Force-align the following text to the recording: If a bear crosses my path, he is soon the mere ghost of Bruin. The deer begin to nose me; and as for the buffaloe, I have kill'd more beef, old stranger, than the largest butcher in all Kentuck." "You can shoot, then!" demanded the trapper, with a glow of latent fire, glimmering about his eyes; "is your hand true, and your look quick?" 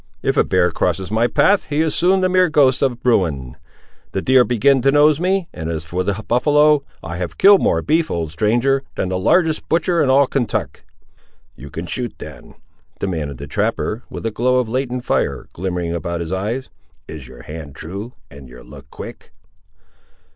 If 0.23 0.35
a 0.35 0.43
bear 0.43 0.71
crosses 0.71 1.11
my 1.11 1.27
path, 1.27 1.65
he 1.65 1.79
is 1.79 1.93
soon 1.93 2.21
the 2.21 2.27
mere 2.27 2.49
ghost 2.49 2.81
of 2.81 3.03
Bruin. 3.03 3.55
The 4.13 4.21
deer 4.23 4.43
begin 4.43 4.81
to 4.81 4.91
nose 4.91 5.19
me; 5.19 5.47
and 5.53 5.69
as 5.69 5.85
for 5.85 6.01
the 6.03 6.15
buffaloe, 6.27 6.83
I 7.03 7.17
have 7.17 7.37
kill'd 7.37 7.61
more 7.61 7.83
beef, 7.83 8.09
old 8.09 8.31
stranger, 8.31 8.81
than 8.95 9.09
the 9.09 9.19
largest 9.19 9.69
butcher 9.69 10.01
in 10.01 10.09
all 10.09 10.25
Kentuck." 10.25 10.83
"You 11.55 11.69
can 11.69 11.85
shoot, 11.85 12.15
then!" 12.17 12.55
demanded 12.97 13.37
the 13.37 13.45
trapper, 13.45 14.01
with 14.09 14.25
a 14.25 14.31
glow 14.31 14.59
of 14.59 14.67
latent 14.67 15.05
fire, 15.05 15.45
glimmering 15.53 15.93
about 15.93 16.21
his 16.21 16.31
eyes; 16.31 16.71
"is 17.07 17.27
your 17.27 17.43
hand 17.43 17.75
true, 17.75 18.13
and 18.31 18.49
your 18.49 18.63
look 18.63 18.89
quick?" 18.89 19.31